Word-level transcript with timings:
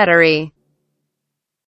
Battery 0.00 0.49